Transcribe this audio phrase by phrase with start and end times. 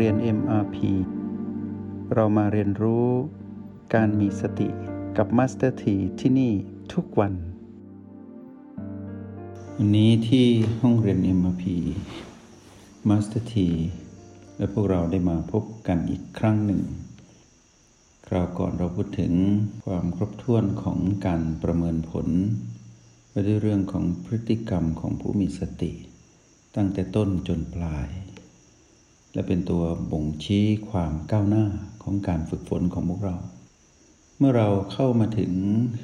[0.00, 0.76] เรียน MRP
[2.14, 3.08] เรามาเรียนรู้
[3.94, 4.68] การมีสติ
[5.16, 6.52] กับ Master T ที่ที่นี่
[6.92, 7.32] ทุกวัน
[9.76, 10.46] วันนี้ที่
[10.80, 11.64] ห้องเรียน MRP
[13.08, 13.54] Master T
[14.56, 16.82] และพวกเราได้มาพบกันอีกครั้งหนึ่ง
[18.26, 19.32] คราวก่อนเราพูดถึง
[19.84, 22.28] ความครบถ้วนของการประเมินผล
[23.30, 25.92] ไปด้วยเรื่องของพฤติกรรมของผู้มีสติ
[26.76, 28.08] ตั้งแต่ต้นจนปลาย
[29.34, 31.66] และเป็นตัวบ่งชี้ความก้าวหน้า
[32.02, 33.36] ของการฝึกฝนของพวกเรา
[34.38, 35.52] เมื่อเราเข้ามาถึง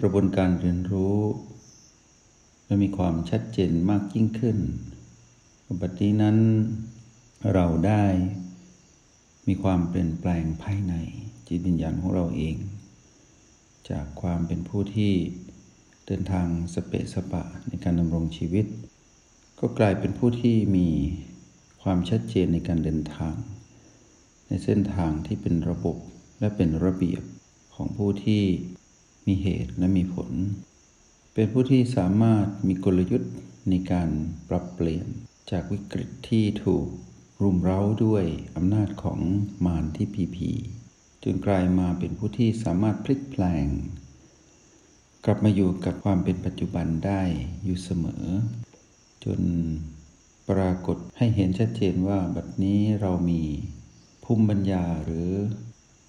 [0.01, 1.19] กระบวนการเรียนรู้
[2.67, 4.59] และมีความชัดเจนมากยิ่งขึ้น
[5.81, 6.39] บัดนี้นั้น
[7.55, 8.05] เราได้
[9.49, 10.95] มีความเปลี่ยนแปลงภายใน
[11.47, 12.57] จิตวิญญาณของเราเอง
[13.91, 15.13] จากความเป็นผู้ที่
[16.07, 18.67] เดินทางสเปะสปะในการดำรงชีวิต
[19.61, 20.89] ก็กลายเป็นผู้ที่มี
[21.83, 23.37] ความชัดเจนในการเดินทาง
[24.47, 25.97] ในเส้นทางที่เป็นระบบ
[26.41, 27.23] และเป็นระเบียบ
[27.75, 28.43] ของผู้ที่
[29.27, 30.31] มีเหตุและมีผล
[31.35, 33.33] เป็นผู้ที่สามารถมีกลยุทธ์
[33.69, 34.09] ในการ
[34.49, 35.07] ปรับเปลี่ยน
[35.51, 36.87] จากวิกฤตที่ถูก
[37.43, 38.25] รุมเร้าด้วย
[38.57, 39.21] อำนาจของ
[39.67, 40.51] มารที่พีพี
[41.25, 43.67] จนกลายมาเป็นผู้ที่สามารถพลิกแปลง
[45.25, 47.23] กลับมาอยู่กับความเป็นปัจจุบันได้
[47.65, 48.25] อยู่เสมอ
[49.25, 49.41] จน
[50.51, 53.43] ปรากฏให้เห็นชัดเจนว่าบัดนี้เรามี
[54.25, 55.31] ภูมิปัญญาหรือ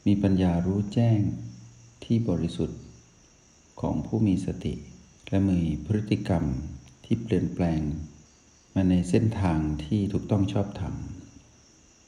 [0.08, 1.20] มีปัญญารู้แจ้ง
[2.04, 2.80] ที่บริสุทธิ์
[3.82, 4.74] ของผู้มีสติ
[5.30, 6.44] และมีพฤติกรรม
[7.06, 7.82] ที่เปลี่ยนแปลง
[8.74, 10.94] มาในเส้นทางที่ถูกต้องชอบธรรม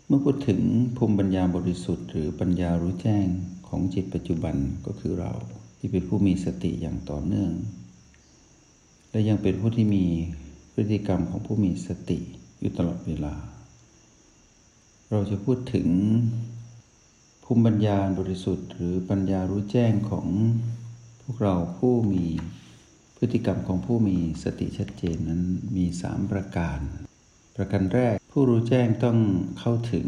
[0.08, 0.62] เมื่อพูดถึง
[0.98, 3.28] ภูมิปัญญาบริสุทธิ์ หรือปัญญารู้แจ้ง
[3.68, 5.34] ของจิตปัจจุบันก็คือเรา
[5.78, 7.52] ที่เป็นผู้มีสติอย่างต่อเนื่อง
[9.12, 10.06] และยังเป็นผู้ที่มี
[10.74, 12.20] พฤติกรรมของผู้มีสติ
[12.60, 13.36] อยู่ตลอดเวลา
[15.12, 15.88] เราจะพูดถึง
[17.44, 20.28] ภูมิปัญญาบริสุทธิ์ หรือปัญญารู้แจ้งของ
[21.22, 22.26] พวกเราผู้มี
[23.18, 25.42] พฤติกรรมของผู้มีสติชัดเจนนั้น
[25.76, 26.80] มีสามประการ
[27.56, 29.20] ประการแรกผู้รู้แจ้งต้อง
[29.60, 30.08] เข้าถึง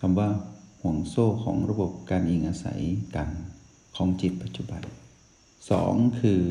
[0.00, 0.28] คำว่า
[0.80, 2.82] ห่วงโซ่ของระบบการอิงอาศัย
[3.16, 3.28] กัน
[3.96, 4.82] ของจิตปัจจุบัน
[5.70, 6.42] สองคือ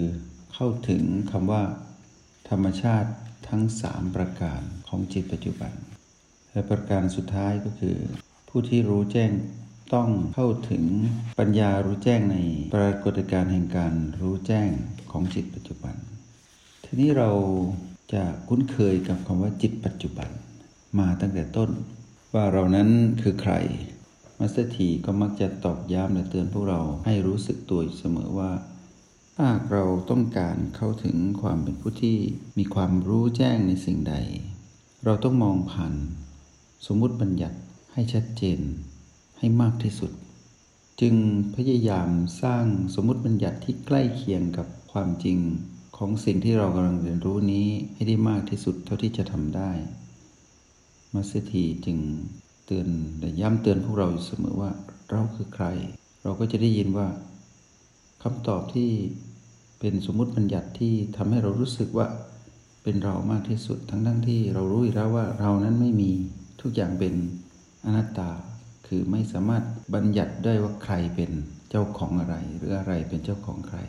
[0.53, 1.63] เข้าถึงคำว่า
[2.49, 3.11] ธรรมชาติ
[3.49, 5.73] ทั้งสามประการของจิตปัจจุบัน
[6.51, 7.97] และประการสุดท้ายก็คือ
[8.49, 9.31] ผู้ที่รู้แจ้ง
[9.93, 10.83] ต้องเข้าถึง
[11.39, 12.37] ปัญญารู้แจ้งใน
[12.75, 14.69] ปรากฏการณ์แห่งการรู้แจ้ง
[15.11, 15.95] ของจิตปัจจุบัน
[16.85, 17.31] ทีนี้เรา
[18.13, 20.29] จะคุ้นเคยกับคำว่าจิตปัจจุบัน
[20.99, 21.69] มาตั้งแต่ต้น
[22.33, 22.89] ว่าเรานั้น
[23.21, 23.53] คือใคร
[24.39, 28.51] มาสเตอร์ทีก็มักจะตอกย้ำและเตือนพวกเราให้รู้สึกตัวเสมอว่า
[29.43, 32.17] หากเราต้องการเข้าถึงความเป็นผู้ที่
[32.57, 34.15] มีความรู้แจ้งในสิ่งใด
[35.05, 35.93] เราต้องมองผ่าน
[36.85, 37.57] สมมุติบัญญัติ
[37.93, 38.59] ให้ชัดเจน
[39.37, 40.11] ให้มากที่สุด
[41.01, 41.15] จึง
[41.55, 42.09] พยายาม
[42.41, 42.65] สร้าง
[42.95, 45.37] สมมติบัญญัติที่ใกล้เคียงกับความจริง
[45.97, 49.71] ของสิ่งที่เรากำลังเรียนรู้นี้ให้ได้มากที่สุดเท่าที่จะทำได้
[51.13, 51.97] มาสถีจึง
[52.65, 52.87] เตือน
[53.19, 54.71] และย้ำเตือนพวกเราอยู่เสมอว่า
[55.09, 55.65] เราคือใคร
[56.23, 57.07] เราก็จะได้ยินว่า
[58.23, 58.91] คำตอบที่
[59.79, 62.07] เป็นสมมุติบัญญัติที่ทำให้เรารู้สึกว่า
[62.83, 66.11] เป็นเรามากที่สุด ทั้งทั้งที่เรารู้อยู่แล้วว่าเรานั้นไม่มี
[66.61, 67.13] ทุกอย่างเป็น
[67.85, 68.29] อนัตตา
[68.87, 69.63] คือไม่สามารถ
[69.95, 71.31] บัญญัติได้ว่าใครเป็น
[71.69, 73.79] เจ้าของอะไร หรืออะไรเป็นเจ้าของใคร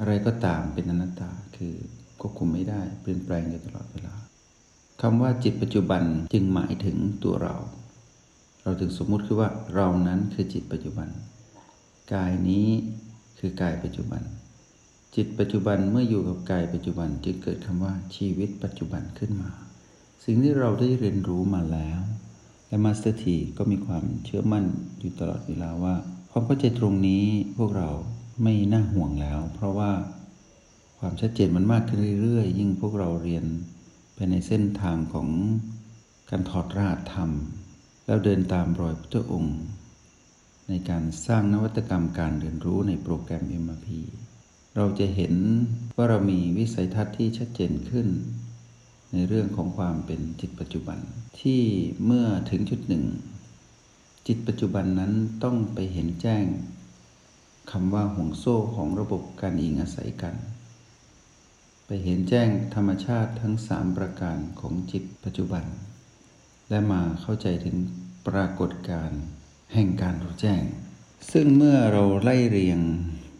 [0.00, 1.74] อะไรก็ตามเป็นอนัตตาคือ
[2.20, 4.14] ควบคุมไม่ได้เปลี่ยนแปลงอยู่ตลอดเวลา
[5.02, 6.02] คำว่าจิตปัจจุบัน
[6.32, 7.56] จึงหมายถึงตัวเรา
[8.62, 11.08] เราถึงสมมุติคือว่าเรานั้นคือจิตปัจจุบัน
[12.14, 12.68] กายนี้
[13.38, 14.22] คือกายปัจจุบัน
[15.16, 19.50] จิตปัจจุบันเมื่ออยู่กับกายปัจจุบันจึงเกิดคำว่าชีวิตปัจจุบันขึ้นมา
[20.24, 22.00] สิ่งที่เราได้เรียนรู้มาแล้ว
[22.68, 24.64] และ Master ทีก็มีความเชื่อมั่น
[24.98, 25.94] อยู่ตลอดเวลาว่า
[26.30, 27.24] ความเข้าใจตรงนี้
[27.58, 27.90] พวกเรา
[28.42, 29.92] ไม่น่าห่วงแล้ว เพราะว่า
[30.98, 33.44] ความชัดเจนมันมากขึ้นเรื่อยๆ ยิ่งพวกเราเรียน
[34.14, 35.28] ไปในเส้นทางของ
[36.30, 37.30] การถอดรหัสธรรม
[38.06, 39.58] แล้วเดินตามรอยพุทธองค์
[40.68, 43.88] ในการสร้างนวัตกรรมการเรียนรู้ในโปรแกรม MRP
[44.78, 45.34] เราจะเห็น
[45.96, 48.08] ว่าเรามีวิสัยทัศน์ที่ชัดเจนขึ้น
[49.12, 50.98] ในเรื่องของความเป็นจิตปัจจุบัน
[51.40, 51.62] ที่
[52.04, 53.04] เมื่อถึงจุดหนึ่ง
[54.26, 55.12] จิตปัจจุบันนั้น
[55.44, 56.44] ต้องไปเห็นแจ้ง
[57.70, 60.34] คำว่าห่วงโซ่ของระบบการอิงอาศัยกัน
[61.86, 65.64] ไปเห็นแจ้งธรรมชาติทั้งสามประการของจิตปัจจุบัน
[66.68, 67.76] และมาเข้าใจถึง
[68.28, 69.10] ปรากฏการ
[69.74, 70.62] แห่งการรู้แจ้ง
[71.32, 72.80] ซึ่งเมื่อเราไล่เรียง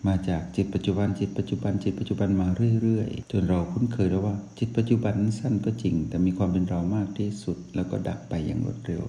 [0.08, 2.48] มาจากจิตปัจจุบันจิตปัจจุบันจิตปัจจุบันมา
[2.82, 9.02] เรื่อยๆ จนเราคุ้นเคยแล้วว่า จิตปัจจุบันสั้นก็จริง แต่มีความเป็นเรามากที่สุด แล้วก็ดับไปอย่างรวดเร็ว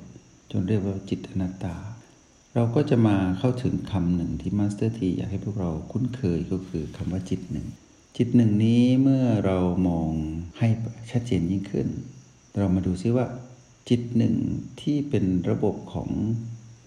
[0.52, 1.76] จนเรียกว่าจิตอนัตตา
[2.56, 7.68] เราก็จะมาเข้าถึงคำหนึ่งที่มาสเตอร์ทีอยากให้พวกเราคุ้นเคยก็คือคำว่าจิตหนึ่ง
[8.18, 9.58] จิตหนึ่งนี้เมื่อเรา
[9.88, 10.10] มอง
[10.58, 10.68] ให้
[11.12, 11.88] ชัดเจนยิ่งขึ้น
[12.58, 13.26] เรามาดูซิว่า
[13.90, 14.36] จิตหนึ่ง
[14.82, 16.10] ที่เป็นระบบของ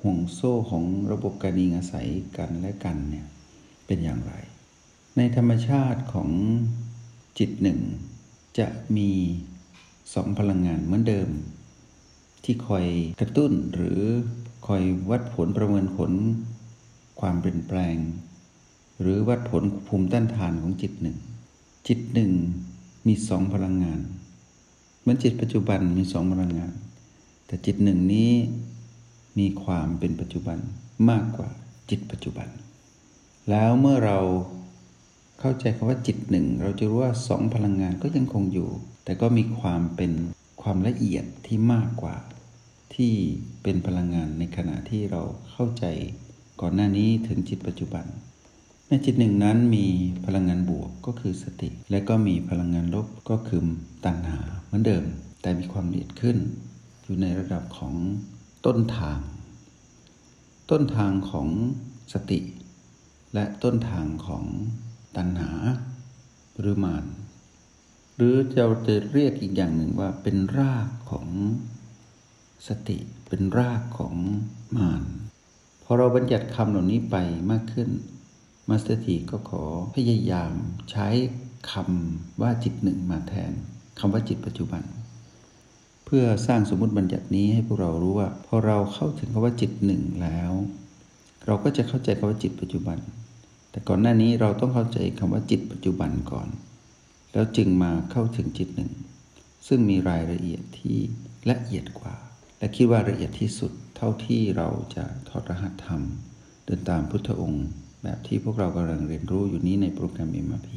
[0.03, 3.27] ห่วงโซ่ของระบบการอิงอาศัยกันและกันเนี่ย
[3.93, 4.35] เป็นอย่างไร
[5.17, 6.31] ในธรรมชาติของ
[7.39, 7.81] จิตหนึ่ง
[8.59, 8.67] จะ
[8.97, 9.11] มี
[10.15, 11.29] สองพลังงานเหมือนเดิม
[12.45, 12.87] ที่คอย
[13.21, 14.01] กระตุ้นหรือ
[14.67, 16.13] คอยวัดผลประเมินผล
[17.21, 17.97] ความเปลี่ยนแปลง
[19.01, 21.19] หรือวัดผลภูมิต้านทานของจิตหนึ่ง
[21.89, 22.33] จิตหนึ่ง
[23.07, 24.01] มีสองพลังงาน
[25.01, 26.73] เหมือนจิตปัจจุบันมีสองพลังงาน
[27.47, 28.33] แต่จิตหนึ่งนี้
[29.39, 30.59] มีความเป็นปัจจุบัน
[31.11, 31.51] มากกว่า
[31.91, 32.51] จิตปัจจุบัน
[33.51, 34.19] แล้วเมื่อเรา
[35.41, 38.69] เข้าใจคำว่าจิตหนึ่ง เราจะรู้ว่าสองพลังงานก็ยังคงอยู่
[39.05, 40.13] แต่ก็มีความเป็น
[40.63, 42.17] ความละเอียดที่มากกว่า
[42.95, 43.13] ที่
[43.63, 45.85] เป็นพลังงานในขณะที่เราเข้าใจ
[46.61, 48.05] ก่อนหน้านี้ถึงจิตปัจจุบัน
[48.89, 49.87] ในจิตหนึ่งนั้นมี
[50.27, 53.63] พลังงานบวกก็คือสติ และก็มีพลังงานลบก็คือ
[54.05, 55.05] ตัณหาเหมือนเดิม
[55.43, 56.39] แต่มีความละเอียดขึ้น
[57.03, 57.95] อยู่ในระดับของ
[58.67, 59.21] ต้นทาง
[60.71, 61.49] ต้นทางของ
[62.13, 62.39] สติ
[63.35, 64.45] และต้นทางของ
[65.17, 65.53] ตัณหา
[66.59, 67.05] หรือมาน
[68.17, 71.29] หรือเราจะเรียกอีกอย่างหนึ่งว่าเป็นรากของ
[72.69, 72.99] สติ
[73.29, 74.15] เป็นรากของ
[74.77, 75.05] มาน
[75.85, 77.17] พอเราบัญญัติคำเหล่านี้ไป
[77.51, 77.89] มากขึ้น
[78.69, 80.53] มาสเตอร์ทีก็ขอพยายาม
[80.91, 81.09] ใช้
[81.73, 83.53] คำว่าจิตหนึ่งมาแทน
[83.99, 84.83] คำว่าจิตปัจจุบัน
[86.05, 90.53] เพื่อสร้างสมมติบัญญัตินี้ให้พวกเรารู้ว่า พอเราเข้าถึงคำว่าจิตหนึ่งแล้ว
[91.47, 92.99] เราก็จะเข้าใจคำว่าจิตปัจจุบัน
[93.71, 96.49] แต่ก่อนหน้านี้เราต้องเข้าใจคำว่าจิตปัจจุบันก่อน
[97.33, 98.93] แล้วจึงมาเข้าถึงจิตหนึ่ง
[99.69, 100.97] ซึ่งมีรายละเอียดที่
[101.51, 102.17] ละเอียดกว่า
[102.59, 106.03] และคิดว่าละเอียดที่สุดเท่าที่เราจะถอดรหัสธรรม
[106.65, 107.67] เดินตามพุทธองค์
[108.03, 110.69] แบบที่พวกเรากำลังเรียนรู้อยู่นี้ในโปรแกรม MRP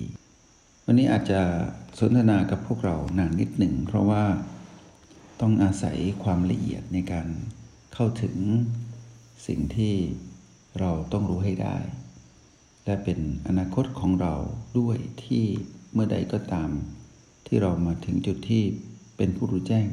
[0.85, 1.41] วันนี้อาจจะ
[1.99, 4.23] สนทนากับพวกเรานานนิดหนึ่ง เพราะว่า
[5.41, 7.27] ต้องอาศัยความละเอียดในการ
[7.93, 8.35] เข้าถึง
[9.47, 9.95] สิ่งที่
[10.79, 11.77] เราต้องรู้ให้ได้
[12.85, 14.33] และเป็นอนาคตของเรา
[14.79, 15.45] ด้วยที่
[15.93, 16.69] เมื่อใดก็ตาม
[17.45, 18.63] ที่เรามาถึงจุดที่
[19.17, 19.87] เป็นผู้รู้แจ้ง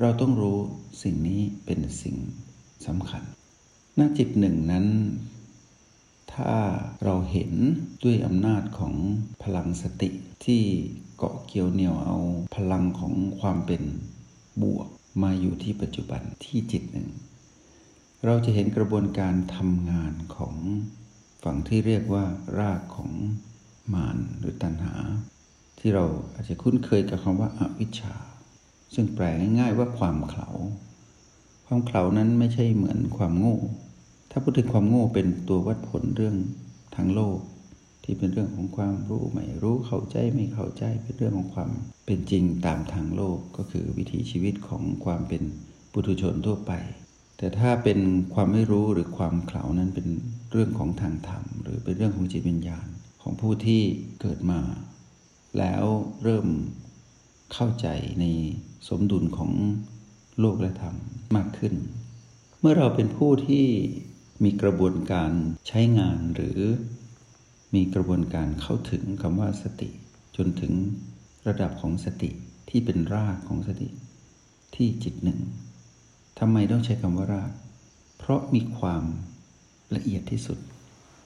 [0.00, 0.58] เราต้องรู้
[1.02, 2.16] สิ่งนี้เป็นสิ่ง
[2.86, 3.22] สำคัญ
[3.96, 4.86] หน้าจิตหนึ่งนั้น
[6.34, 6.54] ถ้า
[7.04, 7.52] เราเห็น
[8.04, 8.94] ด้วยอำนาจของ
[9.42, 10.10] พลังสติ
[10.44, 10.62] ที่
[11.16, 12.18] เกาะเกี่ยวเหนี่ยวเอา
[12.56, 13.82] พลังของความเป็น
[14.62, 14.88] บวก
[15.22, 17.08] มาอยู่ที่ปัจจุบันที่จิตหนึ่ง
[18.24, 20.54] เราจะเห็นกระบวนการทำงานของ
[21.44, 22.24] ฝั่งที่เรียกว่า
[22.60, 23.10] รากของ
[23.94, 24.94] มารหรือตัณหา
[25.78, 26.04] ที่เรา
[26.34, 28.14] อาจจะคุ้นเคยกับคำว่าอาวิชชา
[28.94, 29.24] ซึ่งแปล
[29.58, 30.48] ง่ายๆว่าความเขลา
[31.66, 33.58] ความเขลานั้นไม่ใช่เหมือนความโง่
[34.30, 36.36] ถ้าพูดถึงความโง่เป็นตัววัดผลเรื่อง
[36.96, 37.38] ทางโลก
[38.04, 41.70] ที่เป็นเรื่องของความรู้ไม่รู้เข้าใจไม่เข้าใจเป็นเรื่องของความ
[42.06, 45.42] เป็นจริงตามทางโลกก็คือวิถีชีวิตของความเป็น
[45.92, 46.72] ปุถุชนทั่วไป
[47.38, 47.98] แต่ถ้าเป็น
[48.34, 50.08] ความไม่รู้หรือความเข่านั้นเป็น
[50.52, 52.86] เรื่องของทางธรรม หรือเป็นเรื่องของจิตวิญญาณ
[53.22, 53.82] ของผู้ที่
[54.20, 54.60] เกิดมา
[55.58, 55.84] แล้ว
[56.22, 56.46] เริ่ม
[57.52, 57.86] เข้าใจ
[58.20, 58.24] ใน
[58.88, 59.52] สมดุลของ
[60.40, 60.96] โลกและธรรม
[61.36, 61.74] มากขึ้น
[62.60, 63.66] เมื่อเราเป็นผู้ที่
[64.44, 65.32] มีกระบวนการ
[65.68, 66.58] ใช้งานหรือ
[67.74, 69.90] มีกระบวนการเข้าถึงคำว่าสติ
[70.36, 70.72] จนถึง
[71.46, 72.30] ระดับของสติ
[72.70, 73.88] ที่เป็นรากของสติ
[74.74, 75.40] ที่จิตหนึ่ง
[76.38, 77.52] ทำไมต้องใช้คำว่าราก
[78.18, 79.02] เพราะมีความ
[79.96, 80.58] ละเอียดที่สุด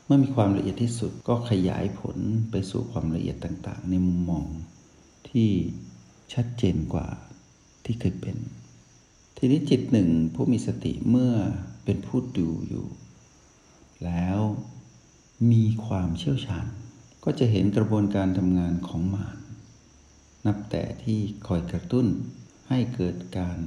[0.04, 2.16] เมื่อมีความละเอียดที่สุดก็ขยายผล
[2.50, 4.46] ไปสู่ความละเอียดต่างๆ ในมุมมอง
[5.28, 5.48] ที่
[6.32, 7.08] ชัดเจนกว่า
[7.84, 8.36] ที่เคยเป็น
[9.36, 11.34] ทีนี้จิตหนึ่งผู้มีสติเมื่อ
[11.84, 12.86] เป็นผู้ดูอยู่
[14.04, 14.38] แล้ว
[15.52, 16.66] มีความเชี่ยวชาญ
[17.24, 19.36] ก็จะเห็นกระบวนการทำงานของมาร
[20.46, 22.06] นับแต่ที่คอยกระตุ้น
[22.68, 23.58] ให้เกิดการ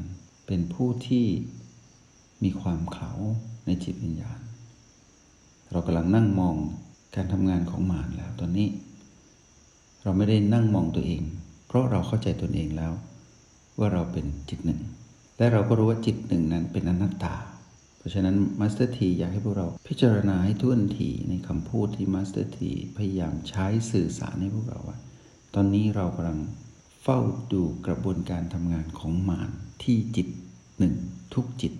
[0.54, 1.26] เป็นผู้ที่
[2.44, 3.12] มีความเขลา
[3.66, 4.40] ในจิตวิญญาณ
[5.72, 6.56] เรากำลังนั่งมอง
[7.16, 8.68] การทำงานของมารแล้วตอนนี้
[10.04, 11.22] เราไม่ได้นั่งมองตัวเอง
[11.68, 12.94] เพราะเราเข้าใจตนเองแล้ว
[13.80, 14.82] ว่าเราเป็นจิตหนึ่ง
[15.38, 17.36] และเราก็รู้ว่าจิตหนึ่งนั้นเป็นอนัตตา
[17.98, 24.98] เพราะฉะนั้นมาสเตอร์ทีอยากให้พวกเราพิจารณาให้ถ้วนถี่ในคำพูดที่มาสเตอร์ทีพยายามใช้สื่อสารให้พวกเราว่า
[25.56, 26.40] ตอนนี้เรากำลัง
[27.04, 27.20] เฝ้า
[27.54, 29.50] ดูกระบวนการทำงานของมาร
[29.84, 30.28] ที่จิต
[30.78, 30.94] หนึ่ง
[31.34, 31.74] ทุกจิต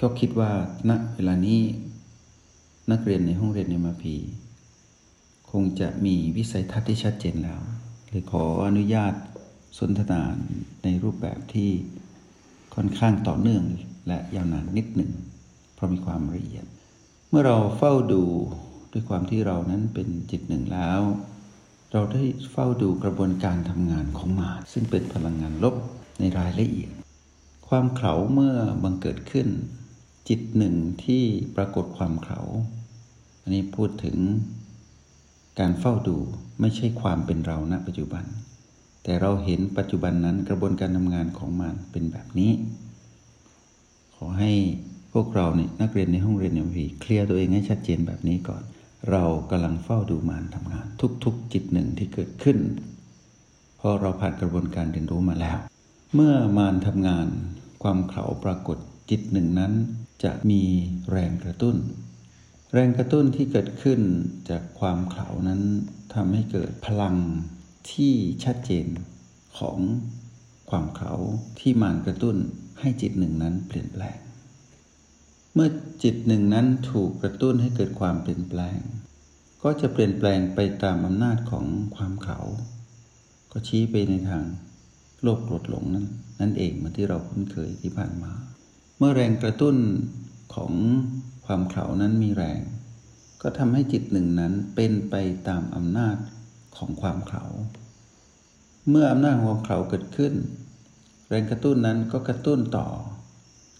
[0.00, 0.52] ก็คิดว่า
[0.90, 1.60] ณเวลานี้
[2.90, 4.16] นักเรียนในห้องเรียนในมาพี
[5.50, 7.60] คงจะมีวิสัยทัศน์ที่ชัดเจนแล้ว
[8.08, 9.14] เลยขออนุญาต
[9.78, 10.22] สนทนา
[10.84, 11.70] ในรูปแบบที่
[12.74, 13.64] ค่อนข้างต่อเนื่อง
[14.08, 15.12] และยาวนานนิดหนึ่ง
[15.74, 16.64] เพราะมีความละเอียด
[17.28, 18.24] เมื่อเราเฝ้าดู
[18.92, 21.00] ด้วยความที่เรานั้นเป็นจิตหนึ่งแล้ว
[21.96, 25.74] เราได้เฝ้าดูกระบวนการทำงานของมารซึ่งเป็นพลังงานลบ
[26.20, 26.90] ในรายละเอียด
[27.68, 29.48] ความเขาเมื่อบังเกิดขึ้น
[30.28, 30.74] จิตหนึ่ง
[31.04, 31.22] ที่
[31.56, 32.40] ปรากฏความเขา
[33.42, 34.18] อันนี้พูดถึง
[35.58, 36.16] การเฝ้าดู
[36.60, 38.24] ไม่ใช่ความเป็นเราณปัจจุบัน
[39.04, 42.52] แต่เราเห็นปัจจุบันนั้นกระบวนการทำงานของมันเป็นแบบนี้
[44.16, 44.52] ขอให้
[45.12, 48.64] พวกเราเนี่ยนักเรียนในห้องเรียนเนี่ยพีเคลียร์ตัวเองให้ชัดเจนแบบนี้ก่อน
[49.10, 50.86] เรากำลังเฝ้าดูมารทำงาน
[51.24, 52.58] ทุกๆ จิตหนึ่งที่เกิดขึ้น
[53.80, 55.58] พอเราผ่านกระบวนการเรียนรู้มาแล้ว
[56.14, 57.26] เมื่อมารทำงาน
[57.82, 58.78] ความเขาปรากฏ
[59.10, 59.72] จิตหนึ่งนั้น
[60.24, 60.62] จะมี
[61.10, 61.76] แรงกระตุ้น
[62.72, 64.00] แรงกระตุ้นที่เกิดขึ้น
[64.50, 65.62] จากความเข่านั้น
[66.14, 67.16] ทำให้เกิดพลัง
[67.92, 68.86] ที่ชัดเจน
[69.58, 69.78] ของ
[70.70, 71.12] ความเขา
[71.60, 72.36] ที่มานกระตุ้น
[72.80, 74.18] ให้จิตหนึ่งนั้นเปลี่ยนแปลง
[75.56, 75.70] เมื่อ
[76.02, 78.78] จิตหนึ่งนั้นถูกกระตุ้นให้เกิดความเปลี่ยนแปลง
[79.62, 82.38] ก็จะเปลี่ยนแปลงไปตามอำนาจของความเขา
[83.52, 84.44] ก็ชี้ไปในทาง
[85.22, 86.06] โลภโกรธหลงนั้น
[86.40, 88.32] นั่นเองเหมือนที่เราคุ้นเคยที่ผ่านมา
[88.98, 89.76] เมื่อแรงกระตุ้น
[90.54, 90.72] ของ
[91.46, 92.60] ความเขานั้นมีแรง
[93.42, 95.14] ก็ทำให้จิตหนึ่งนั้นเป็นไป
[95.48, 96.16] ตามอำนาจ
[96.76, 97.44] ของความเขา
[98.88, 100.34] เมื่ออำนาจของความเขาเกิดขึ้น
[101.28, 102.88] แรงกระตุ้นนั้นก็กระตุ้นต่อ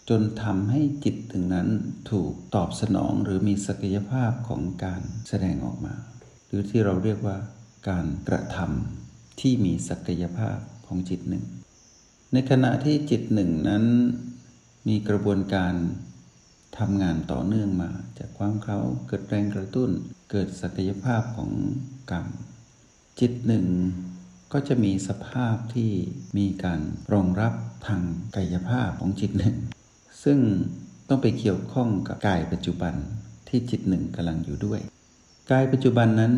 [0.09, 1.69] จนทำให้จิตถึงนั้น
[2.11, 5.95] ถูกตอบสนองหรือมีศักยภาพของการแสดงออกมา
[6.47, 7.37] หรือที่เราเรียกว่า
[7.89, 11.45] การกระทำที่มีศักยภาพของจิตหนึ่ง
[12.33, 13.85] ในขณะที่จิตหนึ่งนั้น
[14.89, 15.75] มีกระบวนการ
[16.79, 19.91] ทำงานต่อเนื่องมา จากความเขาเกิดแรงกระตุ้น
[20.31, 21.51] เกิดศักยภาพของ
[22.11, 22.27] กรรม
[23.21, 23.67] จิตหนึ่ง
[24.53, 25.91] ก็จะมีสภาพที่
[26.39, 26.81] มีการ
[27.13, 27.55] รองรับ
[27.87, 28.03] ทาง
[28.37, 29.57] กายภาพของจิตหนึ่ง
[30.25, 30.39] ซึ่ง
[31.09, 32.95] ต้องไปเกี่ยวข้องกับกายปัจจุบัน
[33.49, 34.81] ที่จิตหนึ่งกำลังอยู่ด้วย
[35.51, 36.33] กายปัจจุบันนั้น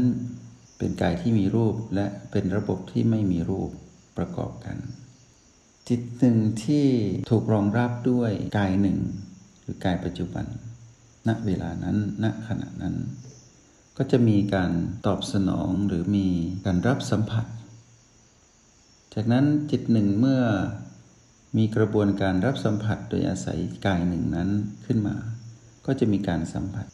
[0.79, 3.71] เป็นกายที่มีรูปและเป็นระบบที่ไม่มีรูป
[4.19, 4.77] ประกอบกัน
[5.89, 6.87] จิตหนึ่งที่
[7.31, 8.99] ถูกรองรับด้วยกายหนึ่ง
[9.65, 10.47] คือกายปัจจุบัน
[11.29, 12.95] ณเวลานั้นณขณะนั้น
[13.97, 14.73] ก็จะมีการ
[15.07, 16.29] ตอบสนองหรือมี
[16.65, 17.47] การรับสัมผัส
[19.15, 20.43] จากนั้นจิตหนึ่งเมื่อ
[21.57, 24.49] มีกระบวนการรับสัมผัสโดยอาศัยกายหนึ่งนั้น
[24.87, 25.17] ขึ้นมา
[25.87, 26.87] ก็จะมีการสัมผัส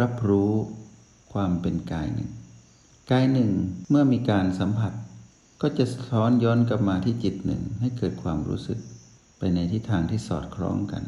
[0.00, 0.52] รับรู้
[1.32, 2.30] ความเป็นกายหนึ่ง
[3.12, 3.50] กายหนึ่ง
[3.90, 4.92] เมื่อมีการสัมผัส
[5.62, 8.78] ก็จะสะท้อนย้อนกลับมาที่จิตหนึ่งให้เกิดความรู้สึก
[9.38, 11.04] ไปในทิศทางที่สอดคล้องกัน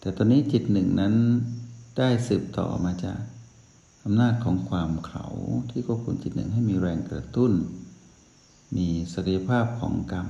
[0.00, 1.14] แต่ตอนนี้จิตหนึ่งนั้น
[1.98, 3.20] ได้สืบต่อมาจาก
[4.04, 5.24] อำนาจของความเขา
[5.70, 7.52] ที่ควบคุมจิตหนึ่งให้มีแรงกระตุ้น
[8.76, 10.26] มีศักยภาพของกรรม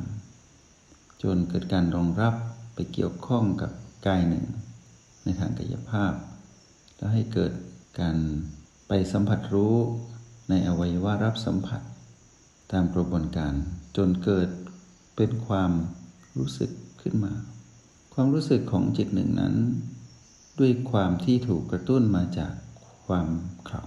[1.22, 2.34] จนเกิดการรองรับ
[2.74, 3.70] ไปเกี่ยวข้องกับ
[4.06, 4.44] กายหนึ่ง
[5.24, 6.12] ในทางกายภาพ
[6.96, 7.52] แล้วให้เกิด
[8.00, 8.16] การ
[8.88, 9.76] ไปสัมผัสรู้
[10.50, 11.82] ในอวัยวะรับสัมผัส
[12.72, 13.54] ตามกระบวนการ
[13.96, 14.48] จนเกิด
[15.16, 15.72] เป็นความ
[16.36, 16.70] รู้สึก
[17.02, 17.34] ขึ้นมา
[18.14, 19.54] ความรู้สึกของจิตหนึ่งนั้น
[20.60, 22.52] ด้วยความที่ถูกกระตุ้นมาจาก
[23.06, 23.26] ความ
[23.66, 23.82] เขา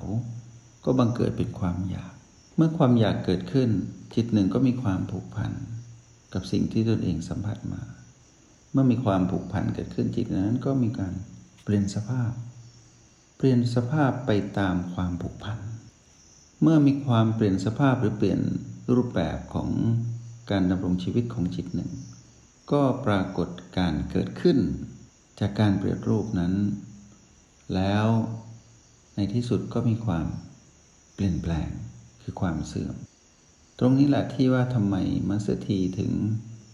[0.86, 2.14] ก็บังเกิดเป็นความอยาก
[2.56, 3.70] เมื่อความอยากเกิดขึ้น
[4.16, 5.52] จิตหนึ่งก็มีความผูกพัน
[6.34, 7.82] กับสิ่งที่ตนเองสัมผัสมา
[8.72, 11.14] เมื่อมีความผูกพันเกิดขึ้นจิตนั้นก็มีการ
[11.64, 12.32] เปลี่ยนสภาพ
[13.38, 15.60] เปลี่ยนสภาพไปตามความผูกพัน
[16.62, 18.40] เมื่อมีความเปลี่ยนสภาพหรือเปลี่ยน
[18.96, 19.70] รูปแบบของ
[20.52, 21.92] การดำรงชีวิตของจิตหนึ่ง
[22.72, 24.58] ก็ปรากฏการเกิดขึ้น
[25.40, 26.54] จากการเปรียบรูปนั้น
[27.76, 28.08] แล้ว
[29.16, 30.26] ในที่สุดก็มีความ
[31.16, 31.70] เปลี่ยนแปลง
[32.22, 32.96] คือความเสื่อม
[33.80, 34.96] ตรงนี้แหละที่ว่าทำไม
[35.30, 36.12] มัสถีถึง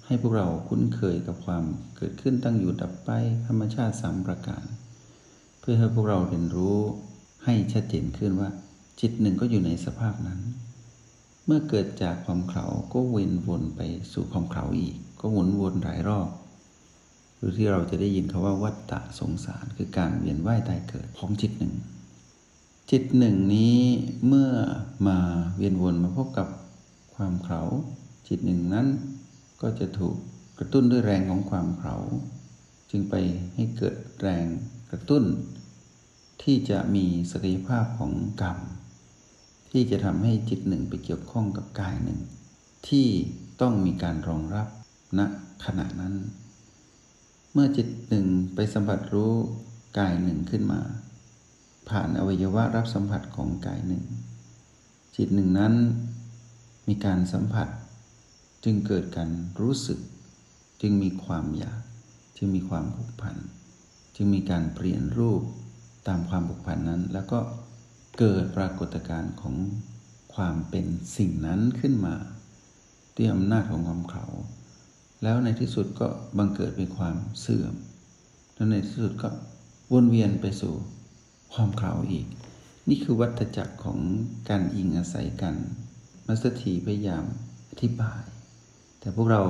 [0.06, 1.64] ให้พวกเราคุ้นเคยกับความ
[1.98, 3.10] เกิดขึ้นตั้งอยู่ดับไป
[3.46, 4.64] ธรรมชาติสามประการ
[5.60, 6.78] เพื่อให้พวกเราเรียนรู้
[7.46, 8.50] ให้ชัดเจนขึ้นว่า
[9.00, 10.40] จิตหนึ่งก็อยู่ในสภาพนั้น
[11.46, 13.82] เมื่อเกิดจากความเขาก็เวียนวนไป
[14.14, 16.30] สู่ความเขาอีก ก็หมุนวนหลายรอบ
[17.38, 21.74] หรือที่เราจะได้ยินคาว่าวัฏฏะสงสารคือการเวียนว่ายตายเกิดของจิตหนึ่ง
[22.92, 23.78] จิตหนึ่งนี้
[24.28, 24.50] เมื่อ
[25.08, 25.18] มา
[25.58, 26.48] เวียนวนมาพบกับ
[27.22, 27.62] ความเขา
[28.28, 28.88] จิตหนึ่งนั้น
[29.62, 30.16] ก็จะถูก
[30.60, 31.96] กระตุ้นด้วยแรงของความเขา
[32.92, 33.16] จึงไป
[33.54, 34.46] ให้เกิดแรง
[34.92, 35.24] กระตุ้น
[36.44, 38.12] ที่จะมีศักยภาพของ
[38.42, 38.58] กรรม
[39.72, 42.20] ที่จะทำให้จิตหนึ่งไปเกี่ยวข้องกับกายหนึ่ง
[42.88, 43.08] ที่
[43.62, 44.68] ต้องมีการรองรับ
[45.18, 45.20] ณ
[45.66, 46.16] ขณะนั้น
[47.54, 49.34] เมื่อจิตหนึ่งไปสัมผัสรู้
[50.00, 50.82] กายหนึ่งขึ้นมา
[51.90, 54.04] ผ่านอวัยวะรับสัมผัสของกายหนึ่ง
[55.18, 55.74] จิตหนึ่งนั้น
[56.90, 57.68] มีการสัมผัส
[58.64, 59.30] จึงเกิดการ
[59.62, 60.00] รู้สึก
[60.82, 61.82] จึงมีความอยาก
[62.38, 63.36] จึงมีความผูกพัน
[64.16, 65.42] จึงมีการเปลี่ยนรูป
[66.08, 67.40] ตามความผูกพันนั้น แล้วก็
[68.20, 69.56] เกิดปรากฏการณ์ของ
[70.36, 70.86] ความเป็น
[71.18, 72.16] สิ่งนั้นขึ้นมา
[73.16, 74.26] ด้วยอำนาจของความเขา
[75.24, 77.74] แล้วในที่สุดก็บังเกิดเป็นความเสื่อม
[78.56, 79.30] แล้วในที่สุดก็
[79.94, 80.74] วนเวียนไปสู่
[81.54, 82.28] ความเขาอีก
[82.90, 84.00] นี่คือวัฏจักรของ
[84.50, 85.56] การอิงอาศัยกัน
[86.32, 87.24] มัสถีพยายาม
[87.72, 88.24] อธิบาย
[89.00, 89.44] แต่พวกเรา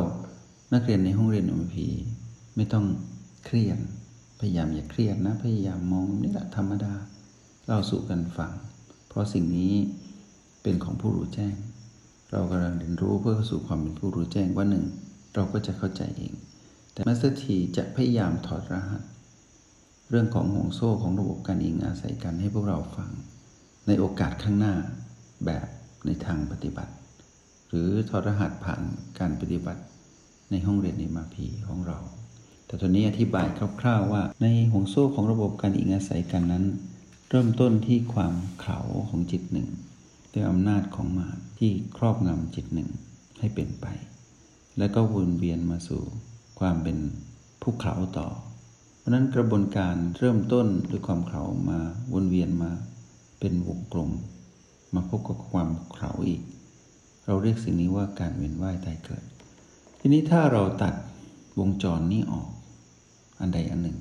[0.74, 1.88] นักเรียนในห้องเรียนอมพี
[2.55, 2.86] ไม่ต้อง
[3.45, 3.79] เครียด
[4.39, 6.93] พยายามอย่าเครียดนะ พยายามมองนี่แหละธรรมดา
[7.65, 8.53] เล่าสู่กันฟัง
[9.07, 9.74] เพราะสิ่งนี้
[10.62, 11.55] เป็นของผู้รู้แจ้ง
[12.31, 14.86] เรากำลังเรียนรู้เพื่อเข้าสู่ความเป็นผู้รู้แจ้งว่าหนึ่ง
[15.36, 16.33] เราก็จะเข้าใจเอง
[16.93, 19.03] แต่มัสถีจะพยายามถอดรหัส
[20.09, 23.09] เรื่องของห่วงโซ่ของระบบการอิงอาศัยกันให้พวกเราฟัง
[23.88, 24.75] ในโอกาสข้างหน้า
[25.45, 25.67] แบบ
[26.06, 26.94] ในทางปฏิบัติ
[27.68, 28.82] หรือถอรหัสผ่าน
[29.20, 29.82] การปฏิบัติ
[30.51, 31.98] ในห้องเรียนในมาพีของเรา
[32.65, 33.48] แต่ตอนนี้อธิบาย
[33.82, 36.65] คร่าวๆว่า ในห่วงโซ่ของระบบการอิงอาศัยกันนั้น
[37.29, 38.79] เริ่มต้นที่ความเข่า
[39.10, 39.68] ของจิตหนึ่ง
[40.34, 42.89] ด้วยอำนาจของมารที่ครอบงำจิตหนึ่ง
[43.39, 43.86] ให้เป็นไป
[44.77, 46.01] แล้วก็วนเวียนมาสู่
[46.60, 46.98] ความเป็น
[47.62, 48.27] ผู้เข่าต่อ
[49.00, 51.79] เพราะนั้นกระบวนการเริ่มต้นด้วยความเข่ามา
[52.13, 52.72] วนเวียนมา
[53.39, 54.12] เป็นวงกลม
[54.96, 56.41] มาพบกับความเขาอีก
[57.25, 59.24] เราเรียกสิ่งนี้ว่าการเวียนว่ายตายเกิด
[60.00, 60.93] ทีนี้ถ้าเราตัด
[61.60, 62.50] วงจรนี้ออก
[63.39, 63.98] อันใดอันหนึ่ง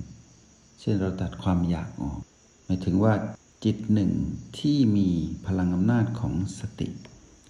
[0.81, 2.19] เช่นเราตัดความอยากออก
[2.65, 3.15] หมายถึงว่า
[3.65, 4.13] จิตหนึ่ง
[4.59, 5.09] ที่มี
[5.47, 6.89] พลังอำนาจของสติ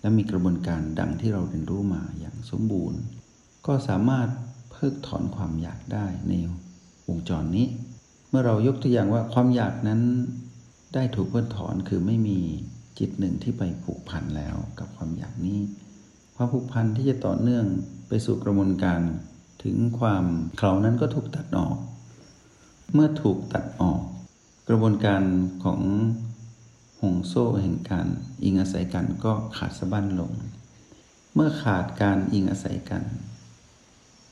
[0.00, 3.00] และมีกระบวนการดังที่เราเรียนรู้มาอย่างสมบูรณ์
[3.66, 4.28] ก็สามารถ
[4.70, 6.32] เพิกถอนความอยากได้ใน
[7.08, 7.66] วงจรนี้
[8.28, 10.00] เมื่อเรายกตัวอย่างว่าความอยากนั้น
[10.94, 12.40] ได้ถูกเพิกถอนคือไม่มี
[12.98, 15.60] จิตหนึ่งที่ไปผูกพันแล้วกับความอยากนี้
[16.36, 17.66] ความผูกพันที่จะต่อเนื่อง
[18.08, 19.00] ไปสู่กระบวนการ
[19.64, 20.24] ถึงความ
[20.58, 21.76] เขานั้นก็ถูกตัดออก
[22.94, 24.00] เมื่อถูกตัดออก
[24.68, 25.22] กระบวนการ
[25.64, 25.80] ของ
[27.00, 28.06] ห่วงโซ่แห่งการ
[28.44, 30.32] อิงอาศัยกันก็ขาดสะบั้นลง
[31.34, 33.02] เมื่อขาดการอิงอาศัยกัน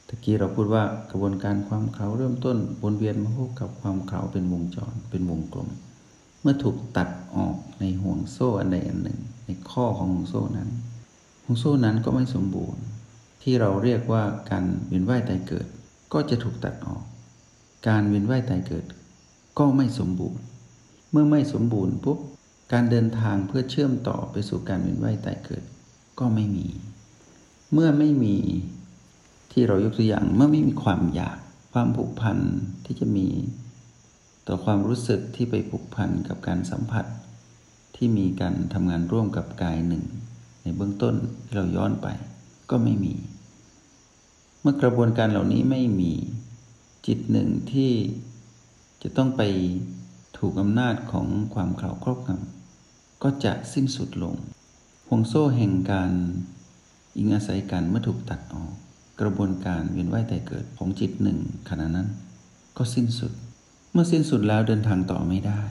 [0.08, 5.68] ตะกี้เราพูดว่ากระบวนการความเขาเริ่มต้นวนเวียนมาพบกับความเขาเป็นวงจรเป็นวงกลม
[6.48, 10.68] มื่อถูกตัดออกในห่วงโซ่อันใดอันหนึ่ง ในข้อของห่วงโซ่นั้น
[11.44, 12.82] ห่วงโซ่นั้นก็ไม่สมบูรณ์
[13.42, 15.66] ที่เราเรียกว่าการเวียนว่ายตายเกิด
[16.12, 17.02] ก็จะถูกตัดออก
[17.88, 18.84] การเวียนว่ายตายเกิด
[19.58, 20.42] ก็ไม่สมบูรณ์
[21.10, 22.18] เมื่อไม่สมบูรณ์ปุ๊บ
[22.72, 25.64] การเดินทางเพื่อเชื่อมต่อไปสู่การเวียนว่ายตายเกิด
[26.18, 26.66] ก็ไม่มี
[27.72, 28.36] เมื่อไม่มี
[29.52, 31.38] ที่เรายกตัวอย่างเมื่อไม่มีความอยาก
[31.72, 32.38] ความผูกพัน
[32.84, 33.26] ที่จะมี
[34.46, 37.06] ต่อความรู้สึกที่ไปผูกพันกับการสัมผัส
[37.96, 40.04] ที่มีการทำงานร่วมกับกายหนึ่ง
[40.62, 42.06] ในเบื้องต้นที่เราย้อนไป
[42.70, 43.14] ก็ไม่มี
[44.60, 46.12] เมื่อกระบวนการเหล่านี้ไม่มี
[47.06, 47.92] จิตหนึ่งที่
[49.02, 49.42] จะต้องไป
[50.38, 54.34] ถูกอำนาจของความข่าวครอบงำก็จะสิ้นสุดลง
[55.08, 56.12] ห่วงโซ่แห่งการ
[57.16, 58.72] อิงอาศัยกันเมื่อถูกตัดออก
[59.20, 62.08] กระบวนการเวียนว่ายแตายเกิดของจิตหนึ่งขณะนั้น
[62.76, 63.32] ก็สิ้นสุด
[63.98, 65.62] มื่อสิ้นสุดแล้วเดินทางต่อไม่ได้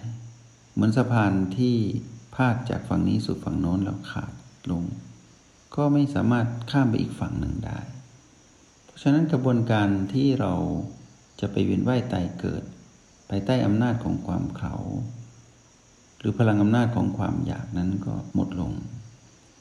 [0.73, 1.75] เหมือนสะพานที่
[2.35, 4.33] พาดจากฝั่งนี้สู่ฝั่งโน้นแล้วขาด
[4.71, 4.83] ลง
[5.75, 7.79] ก็ไม่สามารถข้ามไปอีกฝั่งหนึ่งได้
[8.85, 10.53] เพราะฉะนั้นกระบวนการที่เรา
[11.39, 12.63] จะไปเวียนว่ายตายเกิด
[13.29, 14.75] ภายใต้อำนาจของความเขา
[16.19, 18.71] หรือพลังอำนาจของความอยากนั้นก็หมดลง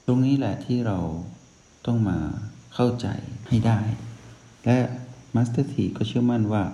[0.07, 0.99] ตรงนี้แหละที่เรา
[1.87, 2.19] ต้องมา
[2.75, 3.07] เข้าใจ
[3.49, 3.81] ให้ได้
[4.65, 4.79] และ
[5.35, 6.65] มาสเตอร์ทีก็เชื่อมั่นว่า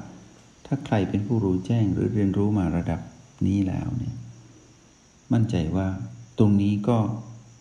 [0.72, 3.00] ถ้าใครเป็นผู้รู้แจ้งหรือเรียนรู้มาระดับ
[3.46, 4.14] นี้แล้วเนี่ย
[5.32, 5.88] มั่นใจว่า
[6.38, 6.98] ตรงนี้ก็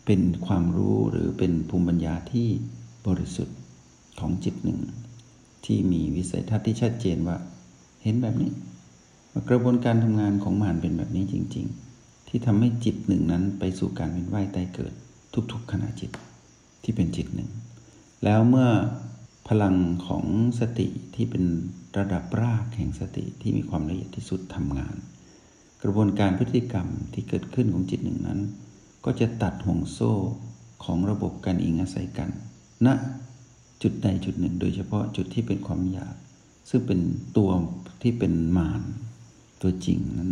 [0.05, 2.47] เป็นความรู้หรือเป็นภูมิปัญญาที่
[3.07, 3.57] บริสุทธิ์
[4.19, 4.79] ของจิตหนึ่ง
[5.65, 7.37] ที่มีวิสัยทัศน์ที่ชัดเจนว่า
[8.03, 8.51] เห็นแบบนี้
[9.49, 11.65] กระบวนการทำงานของมารเป็นแบบนี้จริง
[11.97, 14.93] ๆ ที่ทำให้จิตหนึ่งนั้นไปสู่การเวียนว่ายตายเกิด
[15.51, 16.11] ทุกๆขณะจิต
[16.83, 17.49] ที่เป็นจิตหนึ่ง
[18.23, 18.69] แล้วเมื่อ
[19.49, 19.75] พลัง
[20.07, 20.25] ของ
[20.59, 21.43] สติที่เป็น
[21.97, 24.95] ระดับรากแห่งสติที่มีความละเอียดที่สุดทำงาน
[25.83, 28.39] กระบวนการพฤติกรรมที่เกิดขึ้นของจิตหนึ่งนั้น
[29.05, 30.13] ก็จะตัดห่วงโซ่
[30.83, 32.29] ของระบบการอิงอาศัยกัน
[32.85, 32.93] ณนะ
[33.81, 36.15] จุดใดจุดหนึ่ง โดยเฉพาะจุดที่เป็นความอยาก
[36.69, 36.99] ซึ่งเป็น
[37.38, 37.51] ตัว
[38.01, 38.81] ที่เป็นมาร
[39.62, 40.31] ตัวจริงนั้น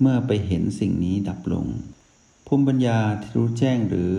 [0.00, 1.66] เมื่อไปเห็นสิ่งนี้ดับลง
[2.46, 4.12] ภูมิปัญญาที่รู้แจ้งหรือ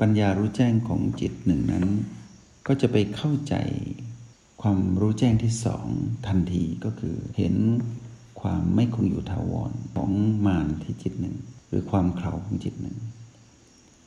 [0.00, 1.86] ปัญญารู้แจ้งของจิตหนึ่งนั้น
[2.66, 3.54] ก็จะไปเข้าใจ
[4.62, 5.86] ความรู้แจ้งที่สอง
[6.26, 7.54] ทันทีก็คือเห็น
[8.40, 10.10] ความไม่คงอยู่ถาวรของ
[10.46, 11.36] มารที่จิตหนึ่ง
[11.68, 12.96] หรือความเข่าของจิตหนึ่ง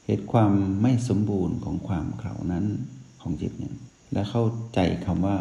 [0.06, 2.65] เหตุความไม่สมบูรณ์ของความเข่านั้น
[3.22, 3.76] ของจิตหนึ่ง
[4.13, 5.38] และเข้าใจคำว่า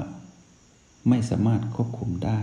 [1.09, 2.41] ไม่สามารถควบคุมได้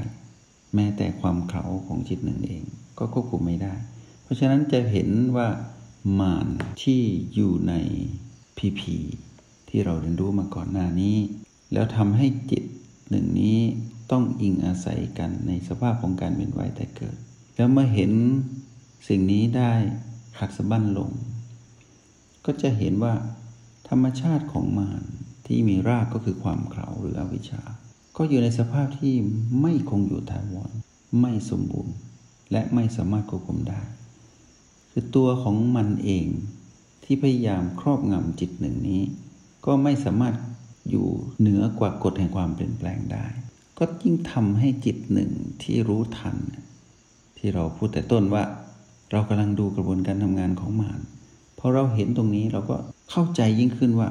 [0.76, 2.64] แม้แต่ความเขาของจิตหนึ่งเอง
[2.98, 3.74] ก็ควบคุมไม่ได้
[4.24, 5.48] เพราะฉะนั้นจะเห็นว่า
[6.20, 6.48] มาน
[6.84, 7.02] ที่
[7.34, 7.74] อยู่ใน
[8.58, 8.98] พีพี
[9.72, 11.18] ที่เราเรียนรู้มาก่อนหน้านี้
[11.74, 12.64] แล้วทำให้จิต
[13.10, 13.60] หนึ่งนี้
[14.12, 17.16] ต้องอิงอาศัยกันในสภาพของการเวียนว่ายแต่เกิด
[17.56, 18.12] แล้วเมื่อเห็น
[19.08, 19.74] สิ่งนี้ได้
[20.40, 21.12] หักสะบั้นลง
[22.46, 23.14] ก็จะเห็นว่า
[23.90, 25.04] ธรรมชาติของมาร
[25.46, 27.62] ที่มีรากก็คือความเข่าหรืออวิชชา
[28.18, 29.16] ก็อยู่ในสภาพที่
[29.62, 30.72] ไม่คงอยู่ถาวร
[31.22, 31.96] ไม่สมบูรณ์
[32.52, 33.82] และไม่สามารถควบคุมได้
[34.92, 36.28] คือตัวของมันเอง
[37.04, 39.02] ที่พยายามครอบงำจิตหนึ่งนี้
[39.66, 40.36] ก็ไม่สามารถ
[40.90, 41.08] อยู่
[41.40, 43.26] เหนือกว่ากฎแห่งความเปลี่ยนแปลงได้
[43.78, 46.36] ก็ยิ่งทำให้จิตหนึ่งที่รู้ทัน
[47.38, 48.44] ที่เราพูดแต่ต้นว่า
[49.12, 51.00] เรากำลังดูกระบวนการทำงานของมาร
[51.60, 52.76] พอเราเห็นตรงนี้เราก็
[53.12, 54.10] เข้าใจยิ่งขึ้นว่า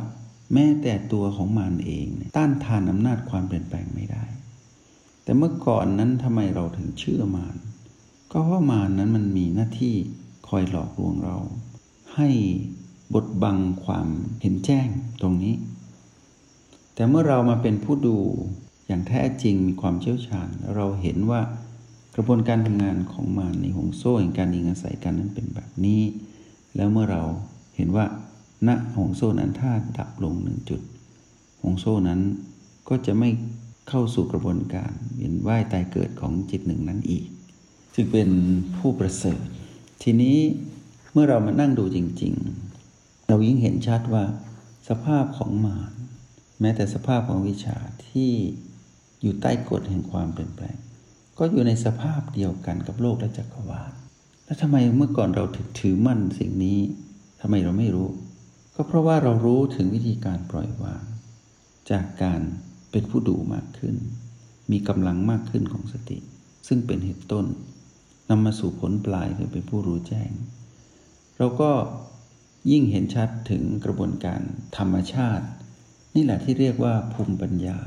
[0.55, 4.25] แม้แต่ตัวของมารเอง ต้านทานอำนาจความเปลี่ยนแปลงไม่ได้
[5.25, 7.57] แต่เมื่อก่อนนั้นทำไมเราถึงเชื่อมาร
[8.33, 9.95] ก็เพราะมารนั้นมันมีหน้าที่
[10.49, 11.37] คอยหลอกลวงเรา
[12.15, 12.29] ให้
[13.15, 14.09] บดบังความ
[14.43, 14.89] เห็นแจ้ง
[15.21, 15.55] ตรงนี้
[16.95, 18.17] แต่เมื่อเรามาเป็นผู้ดู
[18.87, 21.41] อย่างแท้จริงมีความเชี่ยวชาญ เราเห็นว่า
[22.15, 26.03] กระบวนการทำงานของมารในหงโซ่แห่งการยิงอาศัยกันนั้นเป็นแบบนี้
[26.77, 27.23] แล้วเมื่อเรา
[27.77, 28.07] เห็นว่า
[28.69, 30.81] ณหงโซ่นั้นถ้าดับลงหนึ่งจุด
[31.63, 32.21] หงโซ่นั้น
[32.89, 33.29] ก็จะไม่
[33.89, 37.25] เข้าสู่กระบวนการเวียนว่ายตายเกิดของจิตหนึ่งนั้นอีก
[37.95, 38.29] จึงเป็น
[38.77, 39.41] ผู้ประเสริฐ
[40.03, 40.39] ทีนี้
[41.13, 42.70] เมื่อเรามานั่งดูจริง ๆ
[43.31, 44.25] เรายิ่งเห็นชัดว่า
[44.89, 45.93] สภาพของมาร
[46.61, 47.77] แม้แต่สภาพของวิชา
[48.09, 48.31] ที่
[49.21, 50.77] อยู่ใต้กฎแห่งความเปลี่ยนแปลง
[51.39, 53.93] ก็อยู่ในสภาพเดียวกันกับโลกและจักรวาล
[54.45, 56.79] แล้วทำไมเมื่อก่อนเราถึงถือมั่นสิ่งนี้
[57.41, 58.09] ทำไมเราไม่รู้
[58.75, 61.05] ก็เพราะว่าเรารู้ถึงวิธีการปล่อยวาง
[61.91, 62.41] จากการ
[62.91, 63.97] เป็นผู้ดูมากขึ้น
[64.71, 66.19] มีกำลังมากขึ้นของสติ
[66.69, 67.47] ซึ่งเป็นเหตุต้น
[68.31, 70.31] นำมาสู่ผลปลายคือเป็นผู้รู้แจ้ง
[71.39, 71.71] เราก็
[72.71, 74.41] ยิ่งเห็นชัดถึงกระบวนการ
[74.77, 75.47] ธรรมชาติ
[76.15, 77.79] นี่แหละที่เรียกว่าภูมิปัญญา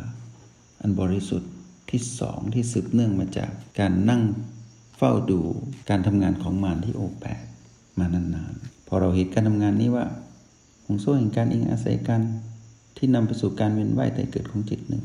[0.82, 1.52] อันบริสุทธิ์
[1.92, 4.24] ที่สองที่สืบเนื่องมาจากการนั่ง
[4.98, 5.42] เฝ้าดู
[5.90, 7.44] การทำงานของมารที่โอแปด
[8.00, 10.06] มานานๆ พอเราเห็นการทำงานนี้ว่า
[10.86, 12.22] หงโซ่แห่งการอิงอาศัยกัน
[12.98, 15.04] ที่นำไปสู่การเวียนว่ายแต่เกิดของจิตหนึ่ง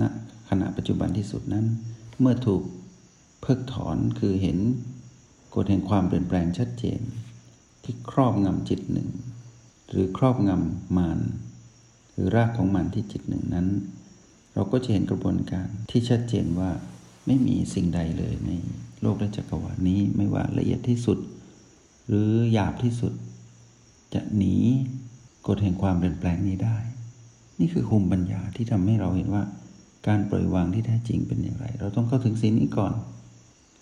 [0.00, 0.08] ณนะ
[0.48, 1.66] ขณะปัจจุบันที่สุดนั้น
[2.20, 2.62] เมื่อถูก
[3.40, 4.58] เพิกถอนคือเห็น
[5.54, 7.00] กฎแห่งความเปลี่ยนแปลงชัดเจน
[7.84, 9.08] ที่ครอบงำจิตหนึ่ง
[9.88, 11.18] หรือครอบงำมาร
[12.12, 13.66] หรือรากของมารที่จิตหนึ่งนั้น
[14.54, 16.70] เราก็จะเห็นกระบวนการที่ชัดเจนว่า
[17.26, 18.50] ไม่มีสิ่งใดเลยใน
[19.02, 21.18] โลกและจักรวาลนี้ไม่ว่าละเอียดที่สุด
[22.08, 23.12] หรือหยาบที่สุด
[24.14, 24.56] จะหนี
[25.46, 26.76] กฎแห่งความเปลี่ยนแปลงนี้ได้
[27.58, 29.42] นี่คือภูมิปัญญาที่ทำให้เราเห็นว่า
[30.06, 32.92] การปล่อยวางที่แท้จริงเป็นอย่างไร เราต้องเข้าถึงสิ่งนี้ก่อน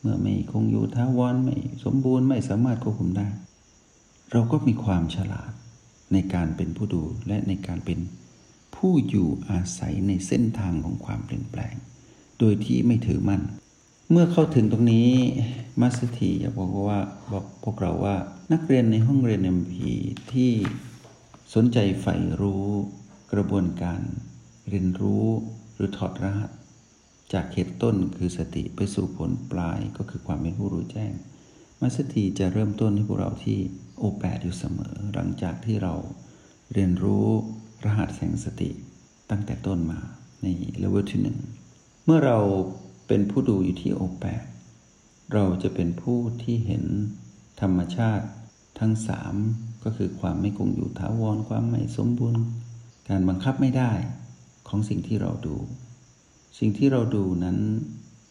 [0.00, 3.28] เมื่อไม่คงอยู่ท้าวรไม่สมบูรณ์ไม่สามารถควบคุมได้
[4.32, 5.52] เราก็มีความฉลาด
[6.12, 7.98] ในการเป็นผู้ดูและในการเป็น
[8.76, 11.74] ผู้อยู่อาศัยในเส้นทางของความเปลี่ยนแปลง
[12.38, 13.42] โดยที่ไม่ถือมั่น
[14.10, 15.10] เมื่อเข้าถึงตรงนี้
[15.80, 17.00] มัสถีอยากบอกว่า
[17.32, 18.16] บอกพวกเราว่า
[18.52, 19.90] นักเรียนในห้องเรียนเอ็มพี
[20.32, 20.52] ที่
[21.54, 22.66] สนใจใฝ่รู้
[23.32, 24.00] กระบวนการ
[24.68, 25.26] เรียนรู้
[25.74, 26.50] หรือถอดรหัส
[27.32, 31.12] จากเหตุต้นคือสติไปสู่ผลปลายก็คือความเป็นผู้รู้แจ้ง
[31.82, 33.58] มัสถีจะเริ่มต้นให้พวกเราที่
[33.98, 35.94] โอแปดอยู่เสมอ หลังจากที่เรา
[36.72, 37.26] เรียนรู้
[37.84, 38.70] รหัสแห่งสติ
[39.30, 40.00] ตั้งแต่ต้นมา
[40.42, 40.46] ใน
[40.78, 41.38] เลเวลที่หนึ่ง
[42.04, 42.38] เมื่อเรา
[43.08, 44.44] เป็นผู้ดูอยู่ที่โอแปด
[45.34, 46.84] เราจะเป็นผู้ที่เห็น
[47.60, 48.26] ธรรมชาติ
[48.80, 49.34] ทั้งสาม
[49.84, 52.44] ก็คือความไม่คงอยู่ถาวรความไม่สมบูรณ์
[53.08, 53.92] การบังคับไม่ได้
[54.68, 55.56] ของสิ่งที่เราดู
[56.58, 57.58] สิ่งที่เราดูนั้น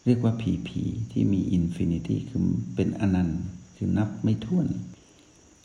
[0.10, 2.42] เรียกว่า PP PP ที่มี infinity คือ
[2.76, 3.42] เป็นอนันต์
[3.78, 4.68] คือนับไม่ถ้วน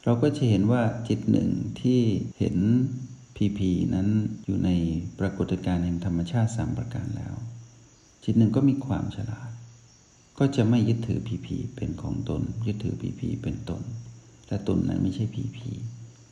[0.04, 2.00] เราก็จะเห็นว่าจิตหนึ่งที่
[2.38, 2.57] เห็น
[3.37, 4.09] PP นั้น
[4.44, 4.70] อยู่ใน
[5.18, 7.35] ปรากฏการณ์แห่งธรรมชาติสามประการแล้ว
[8.24, 9.50] จิตหนึ่งก็มีความฉลาด
[10.38, 13.83] ก็จะไม่ยึดถือ PP เป็นของตน ยึดถือ PP เป็นตน
[14.48, 15.70] และตนนั้นไม่ใช่พีพี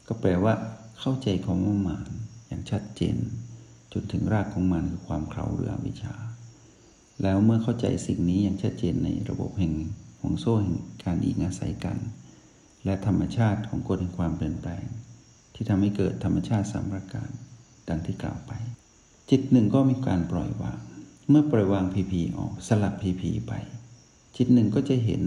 [0.08, 0.54] ก็แปลว่า
[1.00, 2.10] เข้าใจของว่ามาน
[2.46, 3.16] อย่างชัดเจน
[3.92, 6.14] จนถึงรากของมันคือความเขาหรืออวิชชา
[7.22, 9.74] แล้วเมื่อเข้าใจสิ่งนี้อย่างชัดเจนในระบบแห่ง
[10.20, 11.98] ห่วงโซ่แห่งการอิงอาศัยกัน
[12.84, 14.84] และธรรมชาติของกฎแห่งความเปลี่ยนแปลง
[15.54, 17.30] ที่ทำให้เกิดธรรมชาติสามประการ
[17.88, 18.52] ดังที่กล่าวไป
[19.30, 20.80] จิตหนึ่งก็มีการปล่อยวาง
[21.28, 23.52] เมื่อปล่อยวางพีพีออกสลับพีพีไป
[24.36, 25.22] จิตหนึ่งก็จะเห็น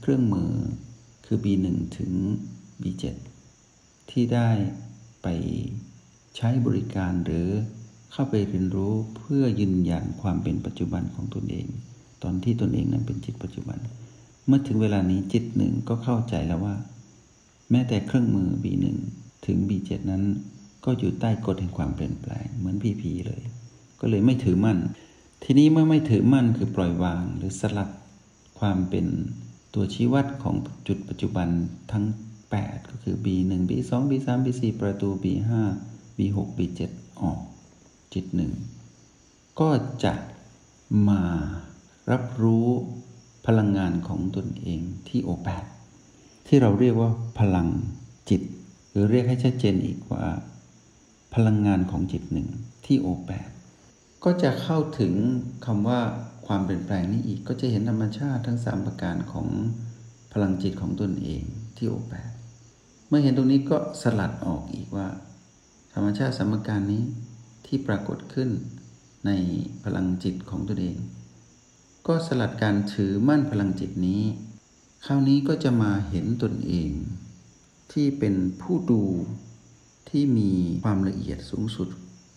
[0.00, 0.50] เครื่องมือ
[1.26, 1.66] คือ B1
[1.98, 2.12] ถึง
[2.82, 3.04] B7
[4.10, 4.50] ที่ได้
[5.22, 5.26] ไป
[6.36, 7.48] ใช้บริการหรือ
[8.12, 11.66] เข้าไปเรียนรู้เพื่อยืนยันความเป็นปัจจุบันของตนเอง
[12.22, 13.78] ตอนที่ตนเองนั้นเป็นจิตปัจจุบัน
[14.46, 16.76] เมื่อถึงเวลานี้จิตหนึ่งก็เข้าใจแล้วว่า
[17.70, 18.86] แม้แต่เครื่องมือ B1
[19.46, 20.22] ถึง B7 นั้น
[20.84, 23.42] ก็อยู่ใต้กฎแห่งความเปลี่ยนแปลงเหมือน PP เลย
[24.00, 24.78] ก็เลยไม่ถือมั่น
[25.44, 27.90] ทีนี้เมื่อไม่ถือมั่นคือปล่อยวางหรือสลัด
[28.58, 29.06] ความเป็น
[29.74, 30.54] ตัวชี้วัดของ
[30.88, 31.48] จุดปัจจุบัน
[31.92, 32.04] ทั้ง
[32.50, 35.50] 8 ก็คือ B1 B2 B3 B4 ประตู B5
[36.16, 36.80] B6 B7
[37.22, 37.38] ออก
[38.14, 38.52] จิตหนึ่ง
[39.60, 39.70] ก็
[40.04, 40.14] จะ
[41.08, 41.22] มา
[42.10, 42.66] รับรู้
[43.46, 45.64] พลังงานของตนเองที่โอแปด
[46.46, 47.68] ที่เราเรียกว่าพลัง
[48.30, 48.42] จิต
[48.90, 50.24] หรือเรียกให้ชัดเจนอีกว่า
[51.34, 52.48] พลังงานของจิตหนึ่ง
[52.86, 53.48] ที่โอแปด
[54.24, 55.12] ก็จะเข้าถึง
[55.66, 56.00] คำว่า
[56.46, 59.48] ความเปลี่ยนแปลงนี้อีกก็จะเห็นธรรมชาติทั้งสามประการของ
[60.32, 61.42] พลังจิตของตนเอง
[61.76, 62.30] ที่โอแปด
[63.08, 65.08] เมื่อเห็นตรงนี้ก็สลัดออกอีกว่า
[65.94, 67.02] ธรรมชาติสามประการนี้
[67.74, 68.50] ที่ปรากฏขึ้น
[69.26, 69.30] ใน
[69.84, 70.96] พลังจิตของตนเอง
[72.06, 74.22] ก็สลัดการถือมั่นพลังจิตนี้
[75.06, 76.90] คราวนี้ก็จะมาเห็นตนเอง
[77.92, 79.02] ที่เป็นผู้ดู
[80.10, 80.50] ที่มี
[80.84, 81.88] ความละเอียดสูงสุด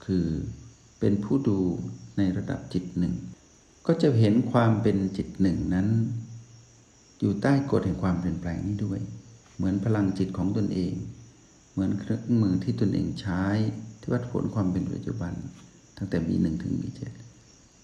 [0.06, 0.26] คือ
[1.00, 1.60] เป็นผู้ดู
[2.18, 3.14] ในระดับจิตหนึ่ง
[3.88, 5.88] ก็จะเห็นความเป็นจิตหนึ่งนั้น
[7.20, 9.00] อยู่ใต้กฎแห่งความเปลี่ยนแปลงนี้ด้วย
[9.56, 10.94] เหมือนพลังจิตของตนเอง
[11.72, 13.46] เหมือนเครื่องมือที่ตนเองใช้
[14.06, 15.34] ที่วัดผลความเป็นปัจจุบัน
[15.98, 17.00] ตั้งแต่ B1 ถึง B7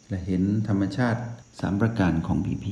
[0.10, 1.21] และเห็นธรรมชาติ
[1.60, 2.65] สามประการของ PP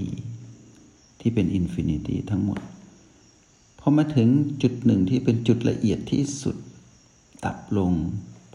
[1.20, 2.60] ที่เป็น infinity ทั้งหมด
[3.80, 4.28] พอมาถึง
[4.64, 6.58] จุดหนึ่งที่เป็นจุดละเอียดที่สุด
[7.44, 7.92] ดับลง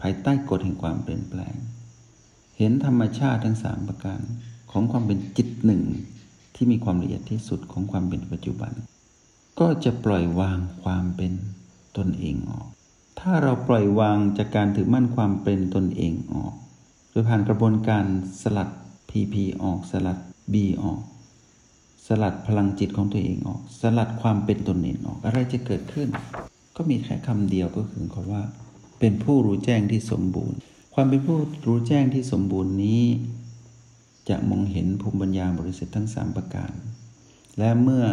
[0.01, 1.55] ภายใต้กฎแห่งความเปลี่ยนแปลง
[2.57, 4.21] เห็นธรรมชาติทั้งสามประการ
[4.71, 5.83] ของความเป็นจิตหนึ่ง
[6.55, 8.71] ที่มีความละเอียดที่สุดของความเป็นปัจจุบัน
[9.59, 11.33] ก็จะปล่อยวางความเป็น
[11.97, 12.67] ตนเองออก
[13.19, 16.53] ถ้าเราปล่อยวางจากการถือมั่นความเป็นตนเองออก
[17.11, 18.05] โดยผ่านกระบวนการ
[18.41, 18.69] สลัด
[19.09, 20.17] PP ออกสลัด
[20.53, 20.99] B ออก
[22.07, 26.09] สลัดพลังจิตของตัวเองออก สลัดความเป็นตนเองออก อะไรจะเกิดขึ้น
[26.75, 28.43] ก็มีแค่คำเดียวก็คือคำว่า
[28.99, 30.57] เป็นผู้รู้แจ้งที่สมบูรณ์
[30.95, 33.03] ความเป็นผู้รู้แจ้งที่สมบูรณ์นี้
[34.29, 36.73] จะมองเห็นภูมิปัญญาบริสุทธิ์ทั้งสามประการ
[37.57, 38.05] และเมื่อ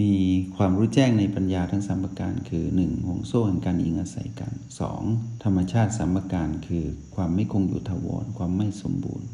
[0.00, 0.14] มี
[0.56, 3.06] ความรู้แจ้งในปัญญาทั้งสามประการ คือ 1.
[3.06, 4.52] ห่วงโซ่แห่งการอิงอาศัยกัน
[4.98, 5.42] 2.
[5.44, 9.28] ธรรมชาติสามประการ คือความไม่คงอยู่ถาวรความไม่สมบูรณ์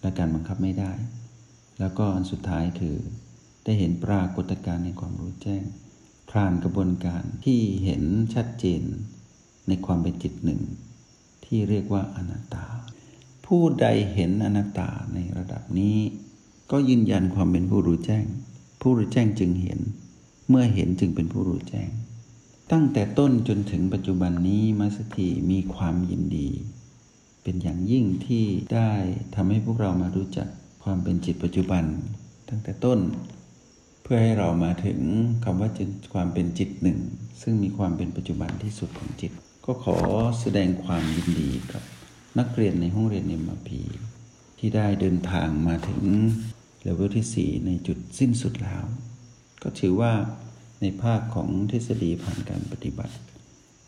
[0.00, 0.92] และการบังคับไม่ได้
[1.78, 2.96] แล้วก็อันสุดท้ายคือ
[3.64, 5.64] ได้เห็นปรากฏการณ์ในความรู้แจ้ง
[6.30, 8.02] ผ่านกระบวนการที่เห็น
[8.34, 8.82] ชัดเจน
[9.68, 10.60] ในความเป็นจิตหนึ่ง
[11.44, 12.66] ที่เรียกว่าอนัตตา
[13.46, 15.98] ผู้ใดเห็นอนัตตาในระดับนี้
[16.70, 18.24] ก็ยืนยันความเป็นผู้รู้แจ้ง
[18.86, 19.80] ผู้รู้แจ้งจึงเห็น
[20.48, 21.90] เมื่อเห็นจึงเป็นผู้รู้แจ้ง
[22.72, 26.48] ตั้งแต่ต้นจนถึงปัจจุบันนี้มาสถีมีความยินดี
[27.42, 28.44] เป็นอย่างยิ่งที่
[28.74, 28.92] ได้
[29.34, 30.48] ทำให้พวกเรามารู้จัก
[30.84, 31.84] ความเป็นจิตปัจจุบัน
[32.48, 32.98] ตั้งแต่ต้น
[34.02, 35.00] เพื่อให้เรามาถึง
[35.44, 36.98] คำว่าจิตความเป็นจิตหนึ่ง
[37.42, 39.32] ซึ่งมีความเป็นปัจจุบันที่สุดของจิต
[39.66, 39.98] ก็ขอ
[40.40, 41.82] แสดงความยินดีกับ
[42.38, 43.80] นักเรียนในห้องเรียนเอ็มพี
[44.58, 46.02] ที่ได้เดินทางมาถึง
[46.84, 48.84] เลเวลที่ 4 ในจุดสิ้นสุดแล้ว
[49.62, 50.12] ก็ถือว่า
[50.80, 53.14] ในภาคของทฤษฎีผ่านการปฏิบัติ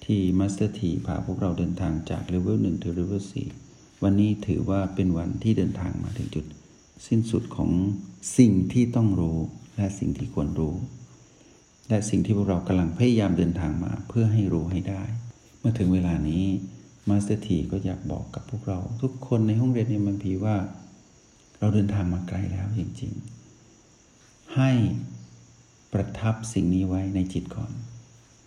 [0.04, 3.22] ที่มาสเตอร์ทีพาพวกเราเดินทางจากเลเวล1ถึงเลเวล
[3.62, 6.44] 4วันนี้ถือว่าเป็นวันที่เดินทางมาถึงจุด
[7.08, 7.70] สิ้นสุดของ
[8.38, 9.38] สิ่งที่ต้องรู้
[9.76, 10.74] และสิ่งที่ควรรู้
[11.88, 15.02] และสิ่งที่พวกเรากำลังพยายามเดินทางมาเพื่อให้รู้ให้ได้
[15.58, 16.44] เมื่อถึงเวลานี้
[17.08, 20.56] มาสเตอร์ทีก็อยากบอกกับพวกเราทุกคนในห้องเรียน MRP ว่า
[21.58, 24.70] เราเดินทางมาไกลแล้วจริงๆ ให้
[25.92, 27.72] ประทับสิ่งนี้ไว้ในจิตก่อน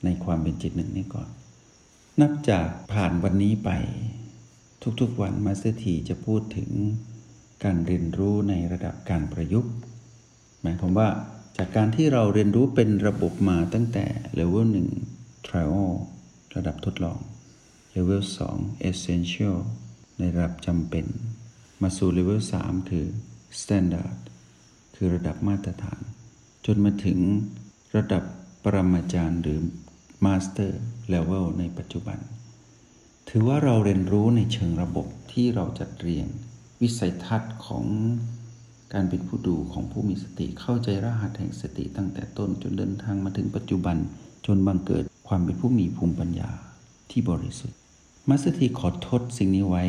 [0.03, 1.29] ในความเป็นจิตหนึ่งนี้ก่อน
[2.21, 3.71] นับจากผ่านวันนี้ไป
[5.01, 6.69] ทุกๆวันมาสเตอร์ทีจะพูดถึง
[7.63, 9.73] การเรียนรู้ในระดับการประยุกต์
[10.61, 11.09] หมายความว่า
[11.57, 14.67] จากการที่เราเรียนรู้เป็นระบบมาตั้งแต่เลเวล
[15.07, 15.89] 1 trial
[16.55, 17.19] ระดับทดลอง
[17.91, 18.23] เลเวล
[18.55, 19.57] 2 essential
[20.19, 21.05] ในระดับจำเป็น
[21.81, 23.05] มาสู่เลเวล3คือ
[23.61, 24.17] standard
[24.95, 26.01] คือระดับมาตรฐาน
[26.65, 27.19] จนมาถึง
[27.95, 28.23] ระดับ
[28.63, 29.59] ปรมาจารย์หรือ
[30.25, 30.71] master
[31.13, 32.19] level ในปัจจุบัน
[33.29, 36.27] ถือว่าเราเรียนรู้ในเชิงระบบที่เราจัดเรียง
[36.81, 37.85] วิสัยทัศน์ของ
[38.93, 43.97] การเป็นผู้ดูของผู้มีสติเข้าใจรหัสแห่งสติตั้งแต่ต้นจนเดินทางมาถึงปัจจุบัน
[44.45, 46.49] จนบังเกิดความเป็นผู้มีภูมิปัญญา
[47.11, 47.77] ที่บริสุทธิ์
[48.29, 49.83] มาสเตอร์ทีขอทดสิ่งนี้ไว้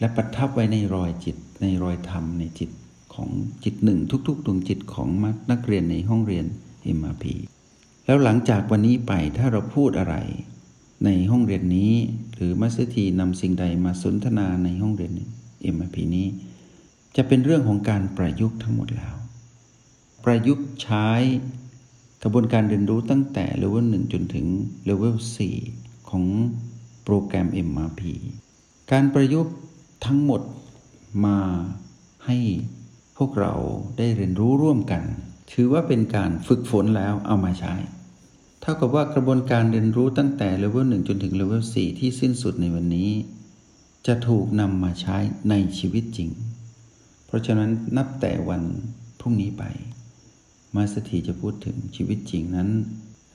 [0.00, 2.70] และประทับไว้ในรอยจิต ในรอยธรรมในจิต
[3.14, 3.28] ของ
[3.64, 5.08] จิตหนึ่งทุกๆดวงจิตของ
[5.50, 6.44] นักเรียนในห้องเรียน
[6.98, 7.24] MRP
[8.06, 10.16] แล้วหลังจากวันนี้ไปถ้าเราพูดอะไร
[11.04, 11.92] ในห้องเรียนนี้
[12.34, 15.12] หรือมาสเตอร์ทีนำสิ่งใดมาสนทนาในห้องเรียน
[15.74, 16.26] MIP นี้
[17.16, 19.16] จะเป็นเรื่องของการประยุกต์ทั้งหมดแล้ว
[20.24, 21.08] ประยุกต์ใช้
[22.22, 24.46] กระบวนการเรียนรู้ตั้งแต่เลเวล1จนถึง
[24.84, 25.16] เลเวล
[25.62, 26.24] 4ของ
[27.04, 28.02] โปรแกรม MRP
[28.92, 29.54] การประยุกต์
[30.04, 30.42] ทั้งหมด
[31.24, 31.38] มา
[32.26, 32.38] ให้
[33.16, 33.54] พวกเรา
[33.98, 35.02] ได้เรียนรู้ร่วมกัน
[35.52, 37.74] ถือว่าเป็นการฝึกฝนแล้วเอามาใช้
[38.60, 43.10] เท่ากับว่ากระบวนการเรียนรู้ตั้งแต่เลเวล1จนถึงเลเวล4ที่สิ้นสุดในวันนี้
[44.06, 45.16] จะถูกนำมาใช้
[45.50, 46.30] ในชีวิตจริง
[47.26, 48.62] เพราะฉะนั้นนับแต่วัน
[49.20, 49.64] พรุ่งนี้ไป
[50.76, 52.68] มาสเตอร์ทีจะพูดถึงชีวิตจริงนั้น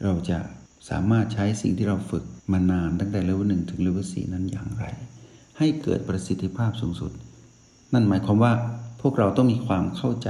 [0.04, 0.40] เราจะ
[0.90, 4.86] สามารถใช้สิ่งที่เราฝึกมานานตั้งแต่เลเวล1ถึงเลเวล4นั้นอย่างไร
[5.58, 7.12] ให้เกิดประสิทธิภาพสูงสุด
[7.94, 8.54] นั่นหมายความว่า
[9.02, 10.30] พวกเราต้องมีความเข้าใจ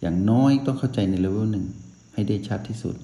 [0.00, 1.66] อย่างน้อยต้องเข้าใจในเลเวลหนึ่ง
[2.14, 2.96] ให้ได้ชัดที่สุด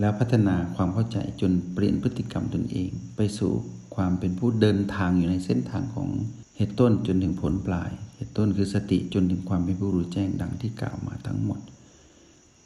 [0.00, 3.52] แล้วพัฒนาความเข้าใจจนเปลี่ยนพฤติกรรมตนเอง ไปสู่
[3.94, 6.08] ความเป็นผู้เดินทางอยู่ในเส้นทางของ
[6.56, 11.60] เหตุต้นจนถึงผลปลาย เหตุต้นคือสติจนถึงความเป็นผู้รู้แจ้งดังที่กล่าวมาทั้งหมด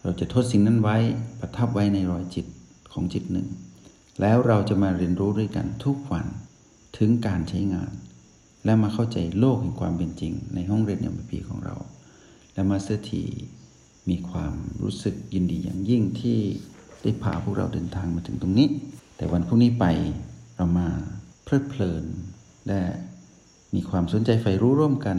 [0.02, 0.96] เราจะทดสิ่งนั้นไว้
[1.40, 2.46] ประทับไว้ในรอยจิต
[2.92, 3.46] ของจิตหนึ่ง
[4.20, 6.26] แล้วเราจะมาเรียนรู้ด้วยกันทุกวัน
[6.98, 7.92] ถึงการใช้งาน
[8.64, 11.76] และมาเข้าใจโลกแห่งความเป็นจริง ในห้องเรียน MRP ของเรา
[12.52, 13.24] และมาสเตอร์ที
[14.10, 16.38] มีความรู้สึกยินดีอย่างยิ่งที่
[17.02, 18.68] ได้พาพวกเราเดินทางมาถึงตรงนี้
[19.16, 19.86] แต่วันพรุ่งนี้ไป
[20.56, 20.88] เรามา
[21.44, 22.04] เพลิดเพลิน
[22.66, 22.80] และ
[23.74, 25.18] มีความสนใจใฝ่รู้ร่วมกัน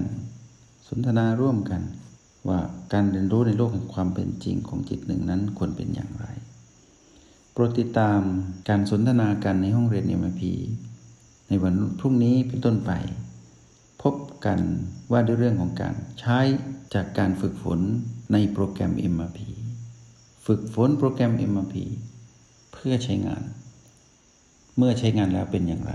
[0.88, 1.82] สนทนาร่วมกัน
[2.48, 2.60] ว่า
[2.94, 6.26] การเรียนรู้ในโลกแห่งความเป็นจริงของจิตหนึ่งนั้นควรเป็นอย่างไร
[7.52, 8.20] โปรดติดตาม
[8.70, 10.42] การสนทนากันในห้องเรียน MIP
[11.52, 12.92] ในวันพรุ่งนี้เป็นต้นไป
[14.04, 14.60] พบกัน
[15.12, 16.40] ว่าด้วยเรื่องของการใช้
[16.94, 17.80] จากการฝึกฝน
[18.34, 19.40] ในโปรแกรม MRP
[20.46, 21.76] ฝึกฝนโปรแกรม MRP
[22.74, 23.44] เพื่อใช้งาน
[24.78, 25.94] เมื่อใช้งานแล้วเป็นอย่างไร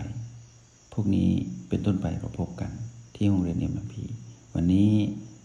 [0.93, 1.31] พวกนี้
[1.69, 2.71] เป็นต้นไปเราพบกัน
[3.15, 3.95] ที่ห้องเรียน MRP
[4.55, 4.91] วันนี้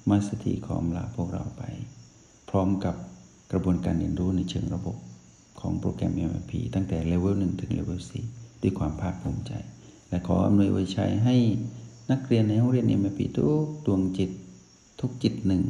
[0.10, 1.64] มาสถีขอมลาพวกเราไป
[2.50, 2.96] พร้อมกับ
[3.52, 4.98] กระบวนการเรียนรู้ในเชิงระบบ
[5.60, 8.00] ของโปรแกรม MRP ตั้งแต่เลเวล1ถึงเลเวล
[8.32, 9.54] 4ด้วยความภาคภูมิใจ
[10.12, 11.36] และขออำนวยไว้ใช้ให้
[12.12, 14.32] นักเรียนในห้องเรียน MRP ทุกดวงจิต
[15.00, 15.64] ทุกจิตหนึ่ง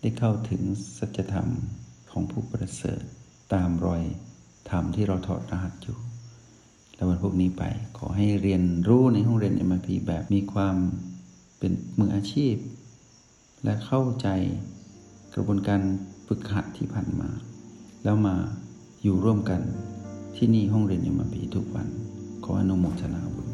[0.00, 0.62] ได้เข้าถึง
[0.98, 1.48] สัจธรรม
[2.10, 3.02] ของผู้ประเสริฐ
[3.54, 4.02] ตามรอย
[4.70, 5.98] ธรรมที่เราถอดรหัสอยู่
[6.94, 7.62] และวันพวกนี้ไป
[7.98, 10.76] ขอให้เรียนรู้ในห้องเรียน MRP แบบมีความ
[11.58, 12.54] เป็นมืออาชีพ
[13.64, 14.28] และเข้าใจ
[15.34, 15.80] กระบวนการ
[16.26, 17.30] ฝึกหัดที่ผ่านมา
[18.04, 18.36] แล้วมา
[19.02, 19.60] อยู่ร่วมกัน
[20.36, 21.86] ที่นี่ห้องเรียน MRP ทุกวัน
[22.44, 23.53] ขออนุโมทนาบุญ